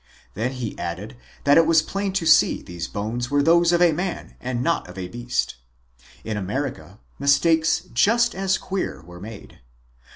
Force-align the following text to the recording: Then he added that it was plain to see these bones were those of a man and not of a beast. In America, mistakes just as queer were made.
Then 0.33 0.53
he 0.53 0.75
added 0.79 1.15
that 1.43 1.59
it 1.59 1.67
was 1.67 1.83
plain 1.83 2.11
to 2.13 2.25
see 2.25 2.63
these 2.63 2.87
bones 2.87 3.29
were 3.29 3.43
those 3.43 3.71
of 3.71 3.83
a 3.83 3.91
man 3.91 4.35
and 4.41 4.63
not 4.63 4.87
of 4.89 4.97
a 4.97 5.07
beast. 5.07 5.57
In 6.23 6.37
America, 6.37 6.97
mistakes 7.19 7.81
just 7.93 8.33
as 8.33 8.57
queer 8.57 9.03
were 9.03 9.19
made. 9.21 9.59